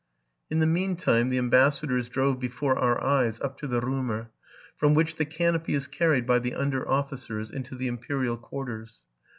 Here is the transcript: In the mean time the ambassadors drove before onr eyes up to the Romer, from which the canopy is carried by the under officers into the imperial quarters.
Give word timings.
In 0.49 0.57
the 0.57 0.65
mean 0.65 0.95
time 0.95 1.29
the 1.29 1.37
ambassadors 1.37 2.09
drove 2.09 2.39
before 2.39 2.75
onr 2.75 3.03
eyes 3.03 3.39
up 3.41 3.55
to 3.59 3.67
the 3.67 3.81
Romer, 3.81 4.31
from 4.75 4.95
which 4.95 5.17
the 5.17 5.25
canopy 5.25 5.75
is 5.75 5.85
carried 5.85 6.25
by 6.25 6.39
the 6.39 6.55
under 6.55 6.89
officers 6.89 7.51
into 7.51 7.75
the 7.75 7.85
imperial 7.85 8.35
quarters. 8.35 8.97